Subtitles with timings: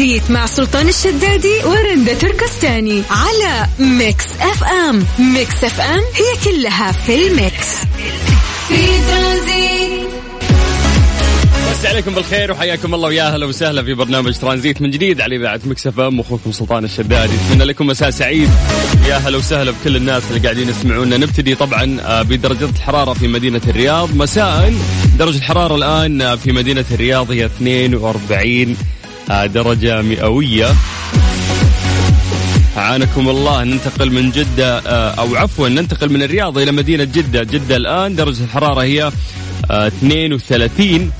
[0.00, 5.04] ترانزيت مع سلطان الشدادي ورندا تركستاني على Mix FM.
[5.18, 7.66] Mix FM هي كلها في ال mix.
[8.68, 10.08] في ترانزيت
[11.70, 15.60] مسي عليكم بالخير وحياكم الله ويا أهلا وسهلا في برنامج ترانزيت من جديد على إذاعة
[15.64, 16.20] Mix FM.
[16.20, 17.32] أخوكم سلطان الشدادي.
[17.48, 18.50] أتمنى لكم مساء سعيد.
[19.08, 21.16] يا أهلا وسهلا بكل الناس اللي قاعدين يسمعونا.
[21.16, 24.16] نبتدي طبعا آه، بدرجة الحرارة في مدينة الرياض.
[24.16, 24.74] مساء.
[25.18, 28.76] درجة الحرارة الآن آه، في مدينة الرياض هي 42
[29.30, 30.68] آه، درجة مئوية.
[32.76, 33.64] أعانكم الله.
[33.64, 34.78] ننتقل من جدة
[35.10, 37.42] أو عفوا ننتقل من الرياض إلى مدينة جدة.
[37.44, 39.12] جدة الآن درجة الحرارة هي
[39.70, 41.10] 32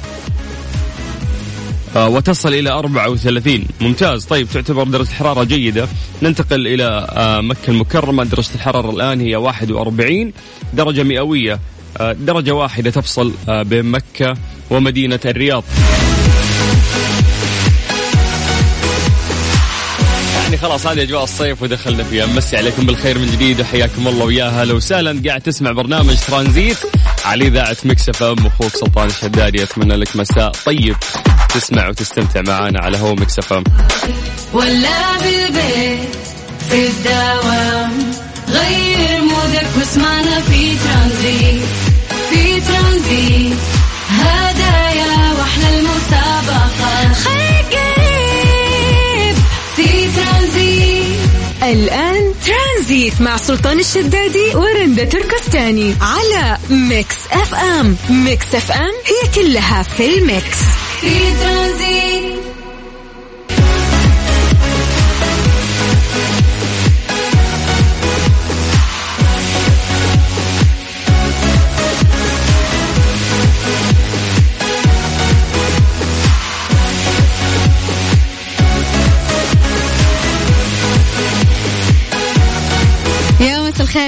[1.97, 4.25] آه، وتصل إلى 34 ممتاز.
[4.25, 5.89] طيب تعتبر درجة الحرارة جيدة.
[6.23, 8.25] ننتقل إلى آه، مكة المكرمة.
[8.25, 10.33] درجة الحرارة الآن هي 41
[10.75, 11.61] درجة مئوية
[12.01, 14.35] آه، درجة واحدة تفصل بين مكة
[14.71, 15.65] ومدينة الرياض.
[20.63, 22.27] خلاص هذه أجواء الصيف ودخلنا فيها.
[22.27, 26.77] مسي عليكم بالخير من جديد وحياكم الله ويا هلا وسهلا قاعد تسمع برنامج ترانزيت
[27.25, 29.63] على اذاعه Mix FM أخوك سلطان الشدادي.
[29.63, 30.97] أتمنى لك مساء طيب.
[31.55, 33.65] تسمع وتستمتع معانا على هو Mix FM.
[34.53, 36.17] ولا بالبيت
[36.71, 37.93] في الدوام
[38.49, 41.63] غير mood ك واسمعنا في ترانزيت.
[42.31, 43.50] في ترانزيت.
[53.11, 57.97] ترانزيت مع سلطان الشدادي ورندا تركستاني على Mix FM.
[58.11, 60.59] Mix FM هي كلها في الميكس.
[61.01, 61.09] في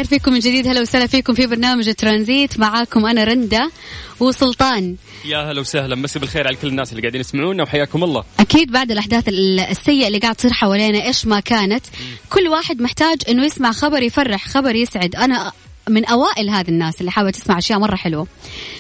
[0.03, 0.67] الخير فيكم من جديد.
[0.67, 2.59] هلا وسهلا فيكم في برنامج ترانزيت.
[2.59, 3.71] معاكم أنا رندا
[4.21, 4.97] وسلطان.
[5.25, 5.95] يا هلا وسهلا.
[5.95, 8.25] مسي بالخير على كل الناس اللي قاعدين يسمعونا وحياكم الله.
[8.41, 11.85] أكيد بعد الأحداث السيئة اللي قاعد تصير حوالينا إيش ما كانت.
[12.31, 15.17] كل واحد محتاج إنه يسمع خبر يفرح خبر يسعد.
[15.17, 15.53] أنا
[15.89, 18.27] من أوائل هذه الناس اللي حابة تسمع أشياء مرة حلوة.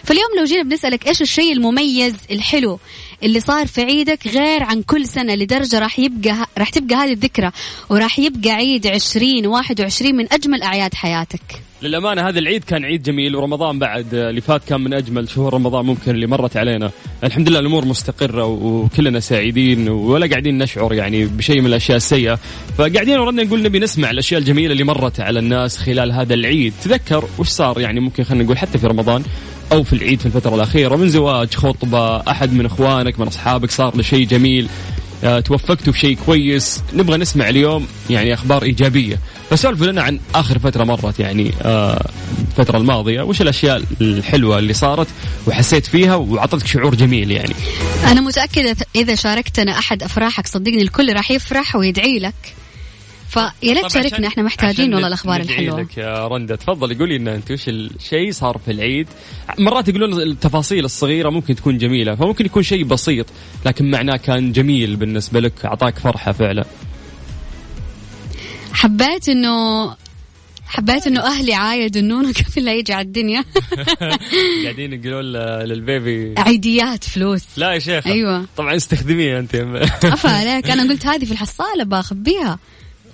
[0.04, 2.78] فاليوم لو جينا بنسألك إيش الشيء المميز الحلو
[3.22, 7.50] اللي صار في عيدك غير عن كل سنة لدرجة راح يبقى راح تبقى هذه الذكرى
[7.90, 11.40] وراح يبقى عيد 2021 من أجمل أعياد حياتك.
[11.82, 15.84] للأمانة هذا العيد كان عيد جميل ورمضان بعد اللي فات كان من أجمل شهور رمضان
[15.84, 16.90] ممكن اللي مرت علينا.
[17.24, 22.38] الحمد لله الأمور مستقرة وكلنا سعيدين ولا قاعدين نشعر يعني بشيء من الأشياء السيئة.
[22.78, 26.72] فقاعدين وردنا نقول نبي نسمع الأشياء الجميلة اللي مرت على الناس خلال هذا العيد.
[26.84, 29.22] تذكر وش صار يعني ممكن خلينا نقول حتى في رمضان؟
[29.72, 30.96] أو في العيد في الفترة الأخيرة.
[30.96, 34.68] من زواج خطبة أحد من إخوانك من أصحابك صار له شيء جميل
[35.24, 36.82] آه، توفقتوا في شيء كويس.
[36.94, 39.18] نبغى نسمع اليوم يعني أخبار إيجابية.
[39.50, 42.06] فسولفوا لنا عن آخر فترة مرت يعني آه
[42.50, 43.22] الفترة الماضية.
[43.22, 45.06] وش الأشياء الحلوة اللي صارت
[45.46, 47.54] وحسيت فيها وأعطتك شعور جميل يعني؟
[48.06, 52.34] أنا متأكدة إذا شاركتنا أحد أفراحك صدقني الكل راح يفرح ويدعي لك.
[53.32, 55.81] فيا ليت تشاركنا إحنا محتاجين والله الأخبار الحلوة.
[55.81, 56.56] لك يا رندا.
[56.56, 59.09] تفضلي قولي لنا انت وش الشيء صار في العيد.
[59.59, 63.26] مرات يقولون التفاصيل الصغيرة ممكن تكون جميلة فممكن يكون شيء بسيط
[63.66, 66.65] لكن معناه كان جميل بالنسبة لك أعطاك فرحة فعلا.
[68.72, 69.97] حبيت انه
[70.66, 73.44] حبيت إنه أهلي عايدوا النونو قبل لا يجي على الدنيا.
[74.64, 75.22] قاعدين يقولون
[75.68, 76.34] لل baby.
[76.38, 77.44] عيديات فلوس.
[77.56, 78.06] لا يا شيخ.
[78.06, 78.47] أيوه.
[78.56, 79.54] طبعا استخدميها أنت
[80.04, 80.70] افا عليك.
[80.70, 82.59] أنا قلت هذه في الحصالة بخبيها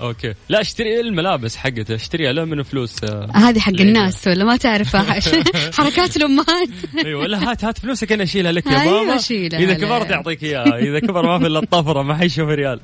[0.01, 0.35] okay.
[0.49, 5.21] لا اشتري الملابس حقته اشتريها لا من فلوس آه هذه حق الناس ولا ما تعرفها
[5.79, 6.69] حركات الأمهات.
[7.05, 9.21] أيوه لا هات هات فلوسك أنا أشيلها لك يا أيوة، ماما.
[9.31, 10.79] إذا كبرت يعطيك إياها.
[10.79, 12.81] إذا كبر ما في إلا الطفرة ما حيشوف ريال.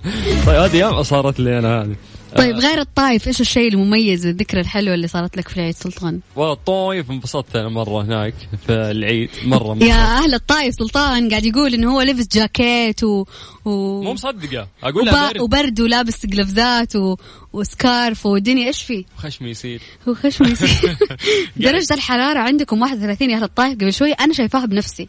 [0.46, 1.96] طيب هذه صارت لي أنا هذه.
[2.36, 6.52] طيب غير الطايف إيش الشيء المميز والذكرى الحلوة اللي صارت لك في العيد سلطان؟ والله
[6.52, 8.34] الطايف انبسطت أنا مرة هناك
[8.66, 9.84] في العيد مرة, مرة.
[9.84, 13.24] يا أهل الطايف سلطان قاعد يقول إنه هو لبس جاكيت و,
[13.64, 14.02] و...
[14.02, 14.68] مو مصدقة.
[14.82, 15.14] أقول وب...
[15.14, 15.40] برد.
[15.40, 17.16] وبرد ولابس قلفزات و...
[17.52, 19.82] وسكارف والدنيا إيش فيه؟ خشمي يصير.
[20.08, 20.96] هو خشمي يصير.
[21.56, 25.06] درجة الحرارة عندكم 31 يا أهل الطايف؟ قبل شوي أنا شايفاها بنفسي.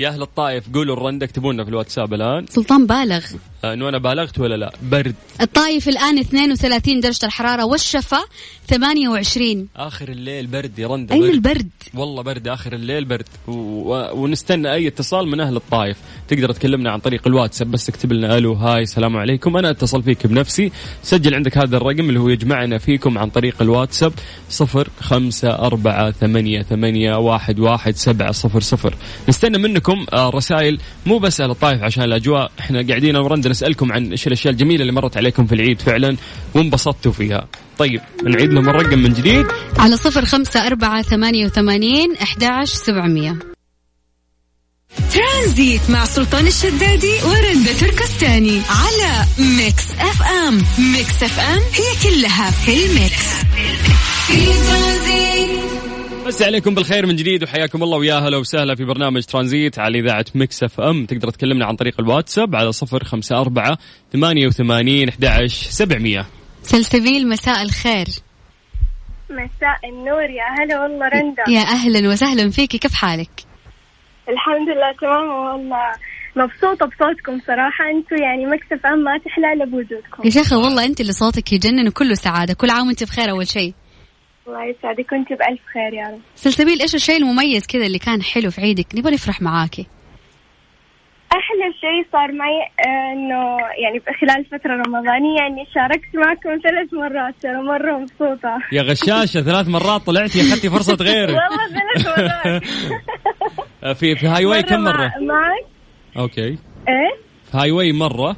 [0.00, 2.46] يا أهل الطائف قولوا الرند اكتبوا لنا في الواتساب الآن.
[2.46, 3.24] سلطان بالغ.
[3.24, 5.14] آه، انه أنا بالغت ولا لا؟ برد.
[5.40, 8.18] الطايف الآن 32 درجة الحرارة والشفا
[8.68, 13.28] 28 آخر الليل برد يا رند أين البرد؟ والله برد آخر الليل برد.
[13.48, 13.52] و...
[14.22, 15.96] ونستنى أي اتصال من أهل الطايف.
[16.28, 19.56] تقدر تكلمنا عن طريق الواتساب بس اكتب لنا ألو هاي السلام عليكم.
[19.56, 20.72] أنا أتصل فيك بنفسي.
[21.02, 24.12] سجل عندك هذا الرقم اللي هو يجمعنا فيكم عن طريق الواتساب
[24.50, 28.94] صفر خمسة أربعة ثمانية ثمانية واحد واحد سبعة صفر صفر.
[29.28, 30.78] نستنى منكم آه، رسائل.
[31.06, 34.92] مو بس أهل الطايف عشان الأجواء إحنا قاعدين ورندا نسألكم عن إيش الأشياء الجميلة اللي
[34.92, 36.16] مرت عليكم في العيد فعلا
[36.54, 37.48] وانبسطتوا فيها.
[37.78, 39.46] طيب نعيد لهم الرقم من جديد.
[39.78, 43.38] على صفر خمسة أربعة ثمانية وثمانين أحد سبعمية.
[45.12, 50.64] ترانزيت مع سلطان الشدادي ورندا تركستاني على Mix FM.
[50.92, 53.26] Mix FM هي كلها في الميكس.
[54.26, 55.61] في ترانزيت.
[56.26, 60.24] بس عليكم بالخير من جديد وحياكم الله ويا هلا وسهلا في برنامج ترانزيت على إذاعة
[60.34, 61.06] Mix FM.
[61.06, 63.78] تقدر تكلمنا عن طريق الواتساب على صفر خمسة أربعة
[64.12, 66.26] ثمانية وثمانين أحد سبعمية.
[66.62, 68.06] سلسبيل مساء الخير.
[69.30, 71.42] مساء النور يا هلا والله رندا.
[71.48, 73.44] يا أهلا وسهلا فيكي كيف حالك؟
[74.28, 75.92] الحمد لله تمام والله.
[76.36, 77.84] مبسوطة بصوتكم صراحة.
[77.90, 80.22] أنتم يعني مكسف ام ما تحلى إلا بوجودكم.
[80.24, 82.54] يا شيخة والله أنت اللي صوتك يجنن وكله سعادة.
[82.54, 83.74] كل عام وأنت بخير أول شيء.
[84.48, 86.20] الله يسعدك كنت بألف خير يا رب.
[86.34, 89.86] سلسبيل إيش الشيء المميز كذا اللي كان حلو في عيدك؟ نبغى نفرح معاكي
[91.32, 97.34] أحلى شيء صار معي آه، إنه يعني خلال الفترة الرمضانية إني شاركت معكم ثلاث مرات
[97.42, 98.58] ترى مرة مبسوطة.
[98.72, 101.34] يا غشاشة ثلاث مرات طلعتي أخذتي فرصة غيرك.
[101.38, 102.62] والله ثلاث مرات.
[103.98, 105.64] في في هاي واي كم مع- مرة؟ معك؟
[106.18, 106.48] أوكي.
[106.88, 107.12] إيه؟
[107.50, 108.36] في هاي واي مرة؟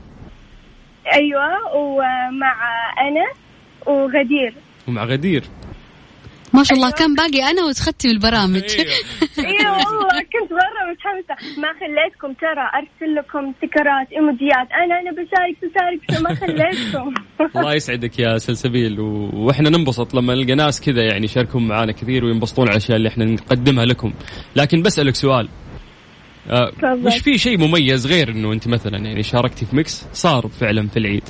[1.13, 2.55] أيوه ومع
[3.01, 3.27] أنا
[3.87, 4.55] وغدير.
[4.89, 5.45] ومع غدير.
[6.55, 8.93] ما شاء الله كان باقي أنا وتختم البرامج أيوه.
[9.51, 11.61] أيوه والله كنت مرة متحمسة.
[11.61, 14.69] ما خليتكم ترى أرسل لكم سكرات إيموجيات.
[14.73, 17.15] أنا أنا بشارك بشارك ما خليتكم.
[17.61, 19.01] الله يسعدك يا سلسبيل.
[19.01, 19.31] و...
[19.35, 23.25] وإحنا ننبسط لما نلقى ناس كذا يعني يشاركون معنا كثير وينبسطون على الأشياء اللي إحنا
[23.25, 24.13] نقدمها لكم.
[24.57, 25.49] لكن بسالك سؤال.
[26.51, 27.07] آه تفضل.
[27.07, 30.97] وش في شيء مميز غير إنه أنت مثلا يعني شاركتي في ميكس صار فعلا في
[30.97, 31.29] العيد؟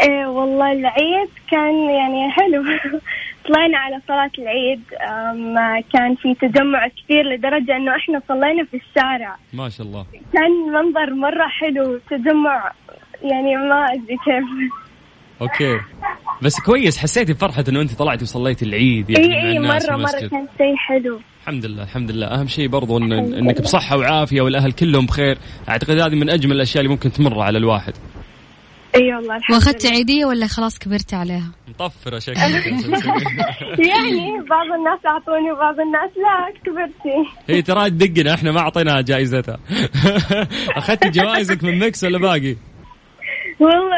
[0.00, 2.62] إيه والله العيد كان يعني حلو.
[3.48, 4.82] طلعنا على صلاة العيد
[5.92, 9.36] كان في تجمع كثير لدرجة إنه إحنا صلينا في الشارع.
[9.52, 10.06] ما شاء الله.
[10.32, 12.72] كان منظر مرة حلو تجمع
[13.22, 14.72] يعني ما أدري كيف.
[15.40, 15.80] okay.
[16.42, 20.28] بس كويس حسيتي بفرحة إنه أنت طلعتي وصليتي العيد يعني الناس في مرة مرة.
[20.28, 21.20] كان شيء حلو.
[21.42, 22.26] الحمد لله الحمد لله.
[22.26, 25.38] أهم شيء برضو إن إنك بصحة وعافية والأهل كلهم بخير.
[25.68, 27.92] أعتقد هذه من أجمل الأشياء اللي ممكن تمر على الواحد.
[28.96, 29.96] إي والله الحمد واخذتي لله.
[29.96, 32.38] عيدية ولا خلاص كبرتي عليها مطفرة شكلك
[33.90, 39.58] يعني بعض الناس أعطوني وبعض الناس لا كبرتي هي ترى تدقنا إحنا ما اعطيناها جائزتها
[40.78, 42.56] أخذتي جوائزك من ميكس ولا باقي؟
[43.60, 43.96] والله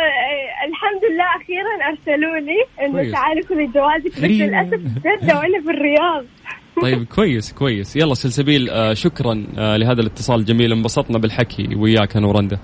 [0.69, 3.13] الحمد لله أخيرا أرسلوا لي إنه.
[3.13, 4.25] تعالي خذي جوازك بس.
[4.25, 6.25] للأسف جده وأنا في الرياض
[6.83, 12.27] طيب كويس كويس يلا سلسبيل آه شكرا آه لهذا الاتصال الجميل انبسطنا بالحكي وياك أنا
[12.27, 12.59] ورندا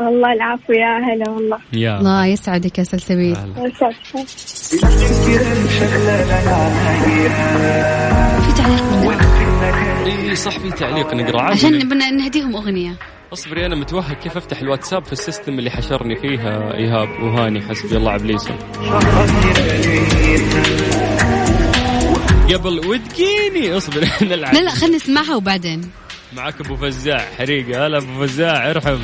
[0.00, 1.58] والله العفو يا هلا والله.
[1.72, 3.34] يا الله يسعدك يا سلسبيل.
[3.34, 3.42] في
[8.56, 9.20] تعليق
[10.06, 11.42] إي صح في تعليق نقرأ.
[11.42, 12.96] عشان بدنا نهديهم أغنية.
[13.32, 14.18] اصبري أنا متوهق.
[14.22, 18.56] كيف أفتح الواتساب في السيستم اللي حشرني فيها إيهاب وهاني؟ حسبي الله عبليسهم
[22.54, 25.80] قبل وتجيني اصبر نلعب لا لا خلينا نسمعها وبعدين.
[26.32, 27.28] معك أبو فزاع.
[27.38, 27.86] حريقة.
[27.86, 29.00] هلا أبو فزاع ارحب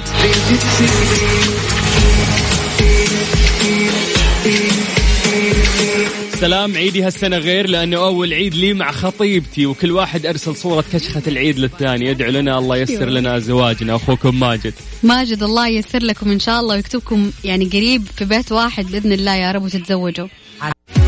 [6.41, 11.23] سلام عيدي هالسنة غير لأنه أول عيد لي مع خطيبتي وكل واحد أرسل صورة كشخة
[11.27, 12.07] العيد للثاني.
[12.07, 13.97] يدعو لنا الله ييسر لنا زواجنا.
[13.97, 14.75] أخوكم ماجد.
[15.03, 19.35] ماجد الله ييسر لكم إن شاء الله ويكتبكم يعني قريب في بيت واحد بإذن الله
[19.35, 20.29] يا رب وتتزوجوا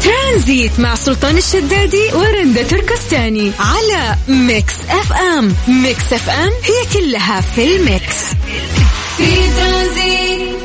[0.05, 5.55] ترانزيت مع سلطان الشدادي ورندا تركستاني على Mix FM.
[5.69, 8.17] Mix FM هي كلها في الميكس.
[9.17, 10.64] في ترانزيت.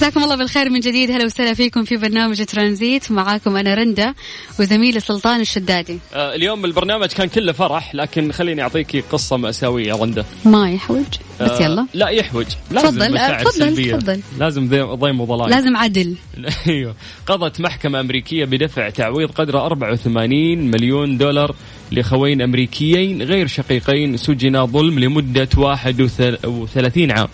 [0.00, 1.10] مساكم الله بالخير من جديد.
[1.10, 3.12] هلا وسهلا فيكم في برنامج ترانزيت.
[3.12, 4.14] معاكم أنا رندا
[4.60, 5.98] وزميلي سلطان الشدادي.
[6.14, 10.24] آه اليوم البرنامج كان كله فرح لكن خليني أعطيكي قصة مأساوية رندا.
[10.44, 11.04] ما يحوج.
[11.40, 11.86] بس آه، يلا.
[11.94, 12.46] لا يحوج.
[12.70, 13.90] لازم تفضل، مشاعر تفضل،.
[13.90, 14.20] تفضل.
[14.38, 15.50] لازم ضي- ضيم وضلال.
[15.50, 16.14] لازم عدل.
[16.66, 16.94] أيوه.
[17.26, 21.54] قضت محكمة أمريكية بدفع تعويض قدره 84 مليون دولار
[21.90, 27.28] لأخوين أمريكيين غير شقيقين سجنا ظلم لمدة 31 عام.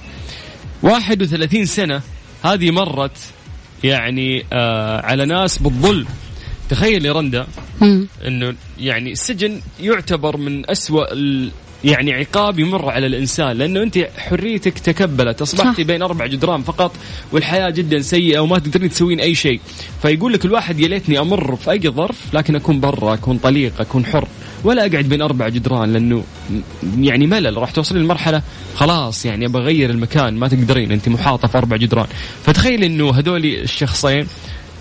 [0.83, 2.01] 31 سنة
[2.53, 3.19] هذه مرت
[3.85, 6.07] يعني آه على ناس بالظلم
[6.71, 7.47] تخيل يا رندا.
[8.27, 11.51] إنه يعني السجن يعتبر من أسوأ ال
[11.85, 15.85] يعني عقاب يمر على الإنسان لأنه أنت حريتك تكبلت اصبحتي.
[15.85, 16.93] بين أربع جدران فقط
[17.33, 19.61] والحياة جدا سيئة وما تقدرين تسوين أي شيء
[20.03, 24.07] فيقول لك الواحد يا ليتني أمر في أي ظرف لكن أكون برا أكون طليق أكون
[24.07, 24.29] حر
[24.67, 26.25] ولا أقعد بين أربع جدران لأنه
[26.99, 28.43] يعني ملل راح توصلين لمرحلة
[28.75, 32.07] خلاص يعني ابى أغير المكان ما تقدرين أنت محاطة في أربع جدران.
[32.43, 34.27] فتخيل إنه هذول الشخصين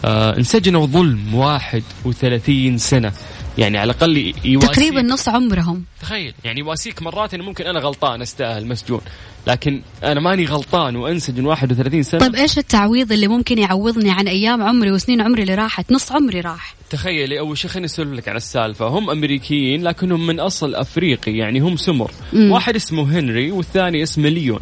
[0.06, 3.12] آه انسجنوا ظلم 31 سنة.
[3.58, 4.72] يعني على الأقل يواسيك.
[4.72, 5.84] تقريبا نص عمرهم.
[6.02, 9.02] تخيل يعني يواسيك مرات إنه ممكن أنا غلطان أستاهل مسجون
[9.48, 12.20] لكن أنا ماني غلطان وأنسجن 31 سنة.
[12.20, 16.42] طيب إيش التعويض اللي ممكن يعوضني عن أيام عمري وسنين عمري اللي راحت؟ نص عمري
[16.42, 16.76] راح.
[16.90, 18.88] تخيلي اول شيء خليني أسولف لك عن السالفة.
[18.88, 22.12] هم أمريكيين لكنهم من أصل أفريقي يعني هم سمر.
[22.34, 22.52] مم.
[22.52, 24.60] واحد اسمه هنري والثاني اسمه ليون.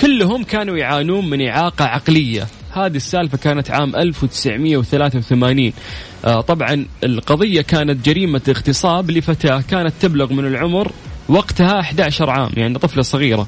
[0.00, 2.46] كلهم كانوا يعانون من إعاقة عقلية.
[2.72, 5.72] هذه السالفة كانت عام 1983
[6.24, 10.92] آه طبعا القضية كانت جريمة اغتصاب لفتاة كانت تبلغ من العمر
[11.28, 13.46] وقتها 11 عام يعني طفلة صغيرة.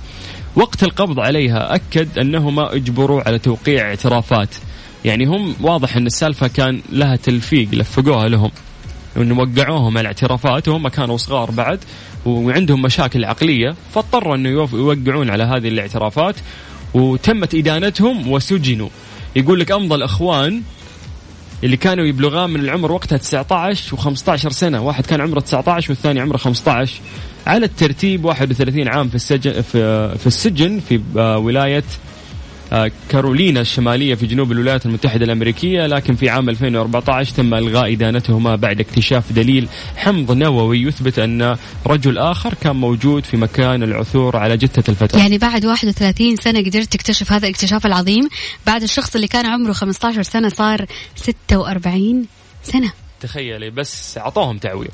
[0.57, 4.49] وقت القبض عليها أكد أنهما اجبروا على توقيع اعترافات.
[5.05, 8.51] يعني هم واضح أن السالفة كان لها تلفيق لفقوها لهم.
[9.17, 11.79] انه وقعوهم على الاعترافات وهم كانوا صغار بعد
[12.27, 16.37] وعندهم مشاكل عقلية فاضطروا انه يوقعون على هذه الاعترافات
[16.95, 18.89] وتمت إدانتهم وسجنوا.
[19.37, 20.63] يقول لك أمضى الأخوان
[21.65, 24.83] اللي كانوا يبلغان من العمر وقتها 19 و15 سنة.
[24.83, 27.01] واحد كان عمره 19 والثاني عمره 15
[27.47, 31.85] على الترتيب 31 عام في السجن في, في السجن في آه، ولاية
[33.09, 38.81] كارولينا الشمالية في جنوب الولايات المتحدة الأمريكية لكن في عام 2014 تم إلغاء إدانتهما بعد
[38.81, 40.83] اكتشاف دليل حمض نووي.
[40.83, 45.19] يثبت أن رجل آخر كان موجود في مكان العثور على جثة الفتاة.
[45.19, 48.29] يعني بعد 31 سنة قدرت تكتشف هذا الاكتشاف العظيم
[48.67, 52.27] بعد الشخص اللي كان عمره 15 سنة صار 46
[52.63, 52.93] سنة.
[53.21, 54.91] تخيلي بس أعطوهم تعويض.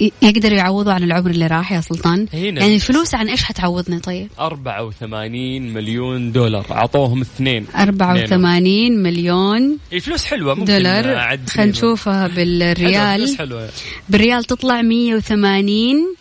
[0.00, 2.60] يقدروا يعوضوا عن العمر اللي راح يا سلطان؟ هنا.
[2.60, 6.66] يعني الفلوس عن إيش حتعوضني طيب؟ 84 مليون دولار.
[6.70, 7.66] أعطوهم اثنين.
[7.76, 11.38] 84 مليون الفلوس حلوة ممكن دولار.
[11.46, 13.38] خلينا نشوفها بالريال.
[13.38, 13.70] حلوة.
[14.08, 16.14] بالريال تطلع 180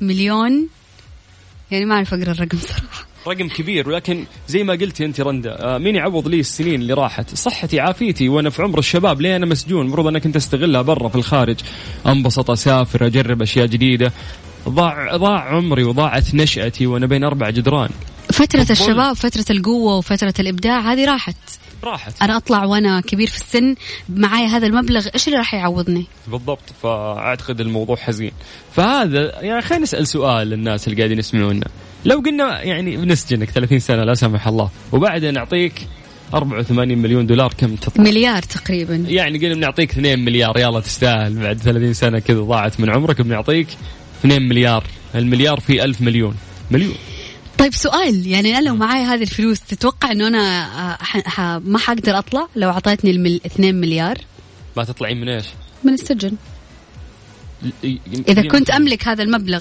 [0.00, 0.68] مليون.
[1.70, 3.05] يعني ما أعرف أقرأ الرقم صراحة.
[3.28, 7.34] رقم كبير ولكن زي ما قلتي أنت رندا آه، مين يعوض لي السنين اللي راحت؟
[7.34, 11.16] صحتي عافيتي وأنا في عمر الشباب ليه أنا مسجون؟ المفروض أنك أنت استغلها برا في
[11.16, 11.56] الخارج.
[12.06, 14.12] أنبسط أسافر أجرب أشياء جديدة.
[14.68, 17.88] ضاع ضاع عمري وضاعت نشأتي وأنا بين أربع جدران.
[18.32, 18.66] فترة.
[18.70, 21.36] الشباب فترة القوة وفترة الإبداع هذه راحت.
[21.84, 22.22] راحت.
[22.22, 23.74] أنا أطلع وأنا كبير في السن
[24.08, 28.32] معايا هذا المبلغ إيش اللي راح يعوضني؟ بالضبط فأعتقد الموضوع حزين.
[28.72, 31.66] فهذا يعني خلينا نسال سؤال للناس اللي قاعدين يسمعونا.
[32.04, 34.70] لو قلنا يعني بنسجنك 30 سنة لا سمح الله.
[34.92, 35.72] وبعدها نعطيك
[36.34, 38.94] 84 مليون دولار كم تطلع؟ مليار تقريبا.
[38.94, 41.34] يعني قلنا بنعطيك 2 مليار يلا تستاهل.
[41.34, 43.68] بعد 30 سنة كذا ضاعت من عمرك بنعطيك
[44.20, 44.84] 2 مليار.
[45.14, 46.34] المليار فيه 1000 مليون.
[46.70, 46.94] مليون.
[47.58, 48.26] طيب سؤال.
[48.26, 51.16] يعني أنا لو معايا هذه الفلوس تتوقع إنه أنا آه، ح...
[51.16, 51.40] ح...
[51.40, 53.40] ما حقدر أطلع لو أعطيتني المل...
[53.46, 54.18] 2 مليار؟
[54.76, 55.46] ما تطلعين من إيش؟
[55.84, 56.32] من السجن.
[58.28, 59.60] إذا كنت أملك هذا المبلغ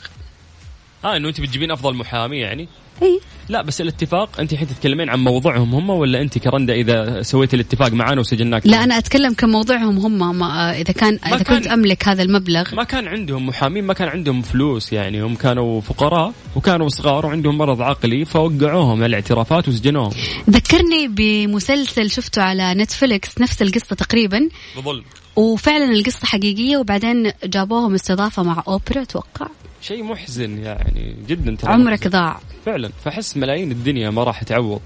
[1.05, 2.67] آه إنه أنت بتجيبين أفضل محامي يعني؟
[3.01, 3.19] إي.
[3.50, 7.91] لا بس الاتفاق أنت الحين تتكلمين عن موضوعهم هم ولا أنت كرندا إذا سويت الاتفاق
[7.93, 12.07] معانا وسجناك لا أنا أتكلم كموضوعهم هم ما إذا كان ما إذا كان- كنت أملك
[12.07, 12.75] هذا المبلغ.
[12.75, 17.57] ما كان عندهم محامين ما كان عندهم فلوس يعني هم كانوا فقراء وكانوا صغار وعندهم
[17.57, 20.12] مرض عقلي فوقعوهم الاعترافات وسجنوهم.
[20.50, 24.50] ذكرني بمسلسل شفته على نتفليكس نفس القصة تقريبا.
[24.77, 25.03] بظل
[25.35, 29.47] وفعلا القصة حقيقية وبعدين جابوهم استضافة مع أوبرا أتوقع.
[29.88, 32.08] شيء محزن يعني جدا ترى عمرك.
[32.08, 32.39] ضاع.
[32.65, 32.89] فعلا.
[33.06, 34.82] فحس ملايين الدنيا ما راح تعوض.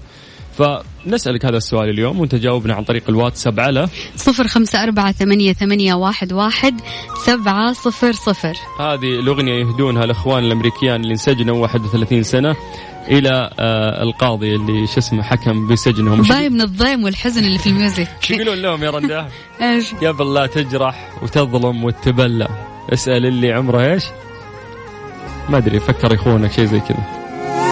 [0.58, 5.94] فنسألك هذا السؤال اليوم وأنت جاوبنا عن طريق الواتساب على صفر خمسة أربعة ثمانية, ثمانية
[5.94, 6.80] واحد, واحد
[7.26, 8.54] سبعة صفر صفر.
[8.80, 12.56] هذه الأغنية يهدونها الأخوان الأمريكيان اللي انسجنوا 31 سنة
[13.08, 16.22] إلى آه القاضي اللي شو اسمه حكم بسجنهم.
[16.22, 18.08] باين من الضيم والحزن اللي في الميوزك.
[18.20, 19.28] شو يقولون لهم يا رندا
[19.62, 22.48] إيش؟ قبل لا تجرح وتظلم وتتبلى
[22.92, 24.04] اسأل اللي عمره إيش؟
[25.48, 27.19] ما أدري فكر يخونك شيء زي كذا.